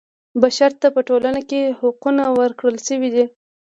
بشر 0.41 0.71
ته 0.81 0.87
په 0.95 1.01
ټولنه 1.07 1.41
کې 1.49 1.75
حقونه 1.79 2.23
ورکړل 2.39 2.77
شوي 2.87 3.09
دي. 3.15 3.25